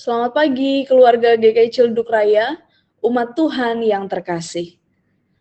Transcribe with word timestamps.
Selamat 0.00 0.32
pagi 0.32 0.88
keluarga 0.88 1.36
GKI 1.36 1.68
Cilduk 1.68 2.08
Raya, 2.08 2.56
umat 3.04 3.36
Tuhan 3.36 3.84
yang 3.84 4.08
terkasih. 4.08 4.80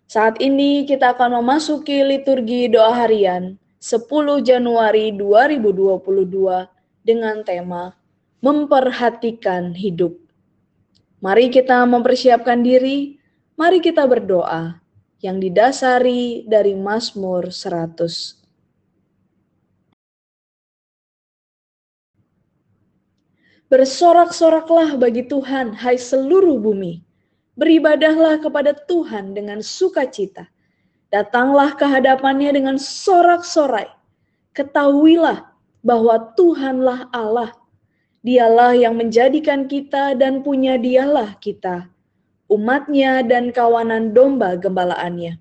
Saat 0.04 0.43
ini 0.43 0.83
kita 0.83 1.16
akan 1.16 1.39
memasuki 1.39 2.04
liturgi 2.04 2.67
doa 2.67 2.91
harian 2.91 3.55
10 3.79 4.03
Januari 4.43 5.15
2022 5.15 6.03
dengan 7.07 7.39
tema 7.47 7.95
Memperhatikan 8.43 9.71
Hidup. 9.79 10.19
Mari 11.23 11.47
kita 11.55 11.79
mempersiapkan 11.87 12.60
diri, 12.60 13.15
mari 13.55 13.79
kita 13.79 14.03
berdoa 14.12 14.83
yang 15.23 15.39
didasari 15.39 16.44
dari 16.44 16.76
Mazmur 16.76 17.55
100. 17.55 18.38
Bersorak-soraklah 23.70 24.98
bagi 24.98 25.30
Tuhan, 25.30 25.77
hai 25.77 25.93
seluruh 25.93 26.57
bumi. 26.57 27.05
Beribadahlah 27.53 28.41
kepada 28.41 28.73
Tuhan 28.73 29.38
dengan 29.38 29.62
sukacita. 29.62 30.49
Datanglah 31.13 31.77
ke 31.77 31.85
hadapannya 31.85 32.49
dengan 32.57 32.81
sorak-sorai. 32.81 33.85
Ketahuilah 34.57 35.53
bahwa 35.85 36.34
Tuhanlah 36.34 37.13
Allah. 37.13 37.53
Dialah 38.26 38.73
yang 38.73 38.98
menjadikan 38.98 39.70
kita 39.70 40.17
dan 40.17 40.41
punya 40.41 40.76
dialah 40.76 41.38
kita, 41.38 41.88
umatnya 42.49 43.21
dan 43.21 43.54
kawanan 43.54 44.17
domba 44.17 44.57
gembalaannya. 44.57 45.38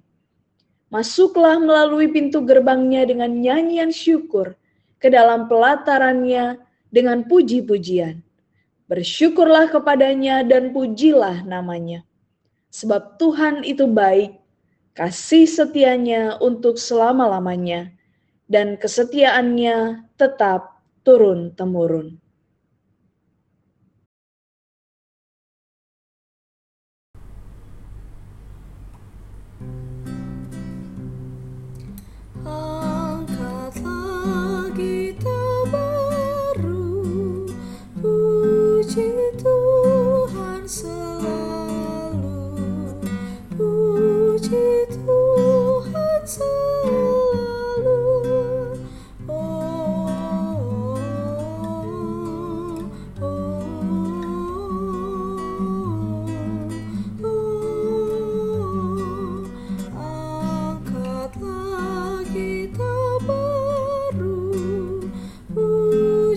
Masuklah 0.92 1.56
melalui 1.56 2.12
pintu 2.12 2.44
gerbangnya 2.44 3.08
dengan 3.08 3.34
nyanyian 3.40 3.88
syukur, 3.88 4.52
ke 5.00 5.08
dalam 5.08 5.48
pelatarannya 5.48 6.68
dengan 6.88 7.24
puji-pujian. 7.26 8.24
Bersyukurlah 8.88 9.68
kepadanya 9.68 10.40
dan 10.48 10.72
pujilah 10.72 11.44
namanya. 11.44 12.08
Sebab 12.72 13.20
Tuhan 13.20 13.60
itu 13.64 13.84
baik, 13.84 14.40
kasih 14.96 15.44
setianya 15.44 16.40
untuk 16.40 16.80
selama-lamanya, 16.80 17.92
dan 18.48 18.80
kesetiaannya 18.80 20.08
tetap 20.16 20.80
turun-temurun. 21.04 22.16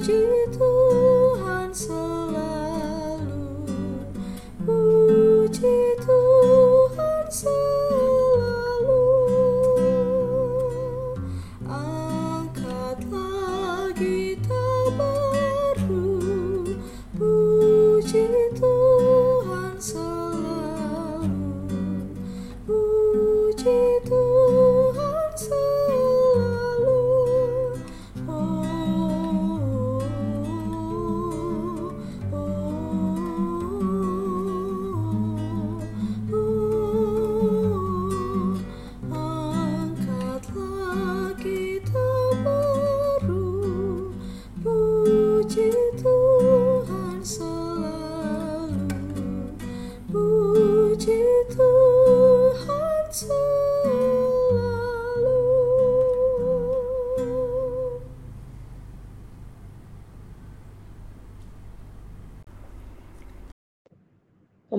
you. 0.08 0.31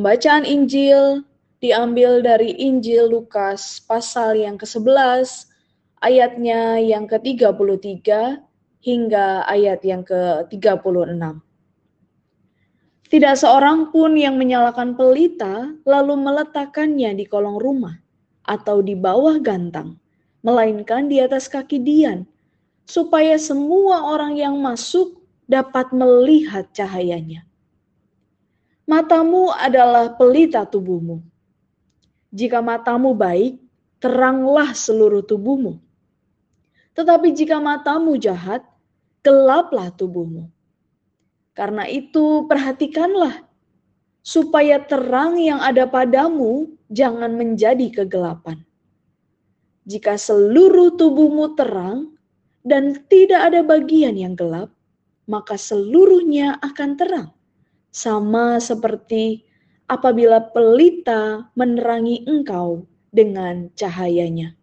Pembacaan 0.02 0.42
Injil 0.42 1.22
diambil 1.62 2.26
dari 2.26 2.58
Injil 2.58 3.06
Lukas 3.06 3.78
pasal 3.86 4.34
yang 4.34 4.58
ke-11 4.58 5.46
ayatnya 6.02 6.82
yang 6.82 7.06
ke-33 7.06 8.10
hingga 8.82 9.46
ayat 9.46 9.78
yang 9.86 10.02
ke-36. 10.02 11.22
Tidak 13.14 13.34
seorang 13.38 13.94
pun 13.94 14.18
yang 14.18 14.34
menyalakan 14.42 14.98
pelita 14.98 15.70
lalu 15.86 16.18
meletakkannya 16.18 17.14
di 17.14 17.22
kolong 17.22 17.62
rumah 17.62 17.94
atau 18.42 18.82
di 18.82 18.98
bawah 18.98 19.38
gantang, 19.38 20.02
melainkan 20.42 21.06
di 21.06 21.22
atas 21.22 21.46
kaki 21.46 21.78
Dian, 21.78 22.26
supaya 22.90 23.38
semua 23.38 24.02
orang 24.10 24.34
yang 24.34 24.58
masuk 24.58 25.22
dapat 25.46 25.94
melihat 25.94 26.66
cahayanya. 26.74 27.46
Matamu 28.92 29.48
adalah 29.48 30.12
pelita 30.20 30.68
tubuhmu. 30.68 31.24
Jika 32.28 32.60
matamu 32.60 33.16
baik, 33.16 33.56
teranglah 33.96 34.76
seluruh 34.76 35.24
tubuhmu. 35.24 35.80
Tetapi 36.92 37.32
jika 37.32 37.56
matamu 37.56 38.20
jahat, 38.20 38.60
gelaplah 39.24 39.88
tubuhmu. 39.96 40.52
Karena 41.56 41.88
itu, 41.88 42.44
perhatikanlah 42.44 43.48
supaya 44.20 44.84
terang 44.84 45.40
yang 45.40 45.64
ada 45.64 45.88
padamu 45.88 46.68
jangan 46.92 47.32
menjadi 47.32 48.04
kegelapan. 48.04 48.60
Jika 49.88 50.20
seluruh 50.20 51.00
tubuhmu 51.00 51.56
terang 51.56 52.12
dan 52.60 53.00
tidak 53.08 53.40
ada 53.40 53.64
bagian 53.64 54.20
yang 54.20 54.36
gelap, 54.36 54.68
maka 55.24 55.56
seluruhnya 55.56 56.60
akan 56.60 57.00
terang 57.00 57.32
sama 57.92 58.56
seperti 58.58 59.44
apabila 59.86 60.40
pelita 60.50 61.52
menerangi 61.52 62.24
engkau 62.24 62.88
dengan 63.12 63.68
cahayanya. 63.76 64.56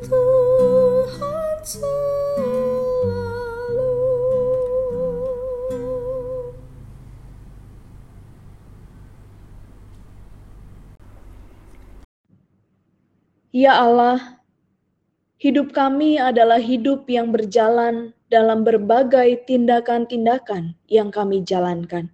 Ya 0.00 0.16
Allah, 13.76 14.40
hidup 15.36 15.76
kami 15.76 16.16
adalah 16.16 16.56
hidup 16.56 17.04
yang 17.04 17.28
berjalan 17.28 18.16
dalam 18.32 18.64
berbagai 18.64 19.44
tindakan-tindakan 19.44 20.80
yang 20.88 21.12
kami 21.12 21.44
jalankan. 21.44 22.08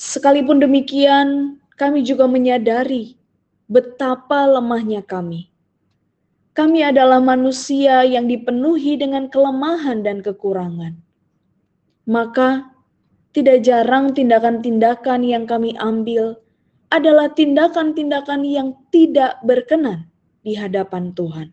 Sekalipun 0.00 0.64
demikian, 0.64 1.60
kami 1.76 2.00
juga 2.08 2.24
menyadari 2.24 3.20
betapa 3.68 4.48
lemahnya 4.48 5.04
kami. 5.04 5.49
Kami 6.60 6.84
adalah 6.84 7.24
manusia 7.24 8.04
yang 8.04 8.28
dipenuhi 8.28 9.00
dengan 9.00 9.32
kelemahan 9.32 10.04
dan 10.04 10.20
kekurangan. 10.20 10.92
Maka, 12.04 12.68
tidak 13.32 13.64
jarang 13.64 14.12
tindakan-tindakan 14.12 15.24
yang 15.24 15.48
kami 15.48 15.72
ambil 15.80 16.36
adalah 16.92 17.32
tindakan-tindakan 17.32 18.44
yang 18.44 18.76
tidak 18.92 19.40
berkenan 19.40 20.12
di 20.44 20.52
hadapan 20.52 21.16
Tuhan 21.16 21.48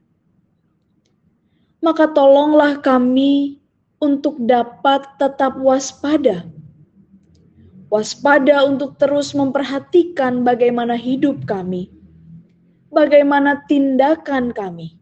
maka 1.88 2.10
tolonglah 2.10 2.81
kami 2.81 3.62
untuk 4.03 4.38
dapat 4.44 5.06
tetap 5.15 5.57
waspada. 5.62 6.45
Waspada 7.88 8.68
untuk 8.68 9.00
terus 9.00 9.31
memperhatikan 9.31 10.44
bagaimana 10.44 11.00
hidup 11.00 11.48
kami, 11.48 11.88
bagaimana 12.94 13.66
tindakan 13.66 14.56
kami. 14.56 14.95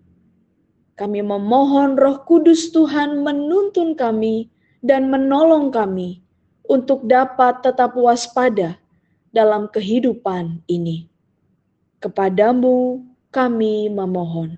Kami 0.96 1.20
memohon 1.20 2.00
Roh 2.00 2.24
Kudus 2.24 2.72
Tuhan 2.72 3.20
menuntun 3.20 4.00
kami 4.00 4.48
dan 4.80 5.12
menolong 5.12 5.68
kami 5.68 6.24
untuk 6.72 7.04
dapat 7.04 7.60
tetap 7.60 7.94
waspada 8.00 8.80
dalam 9.36 9.68
kehidupan 9.68 10.64
ini. 10.72 11.12
Kepadamu 12.00 13.04
kami 13.28 13.92
memohon. 13.92 14.56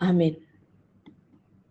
Amin. 0.00 0.47